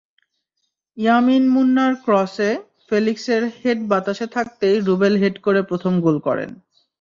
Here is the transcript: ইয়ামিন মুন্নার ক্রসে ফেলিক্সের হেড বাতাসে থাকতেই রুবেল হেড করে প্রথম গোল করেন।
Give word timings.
ইয়ামিন 0.97 1.43
মুন্নার 1.49 1.93
ক্রসে 2.03 2.49
ফেলিক্সের 2.87 3.43
হেড 3.59 3.79
বাতাসে 3.87 4.25
থাকতেই 4.27 4.75
রুবেল 4.79 5.15
হেড 5.17 5.35
করে 5.41 5.59
প্রথম 5.63 5.93
গোল 6.01 6.17
করেন। 6.19 6.49